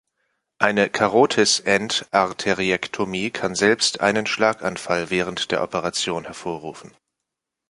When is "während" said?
5.11-5.51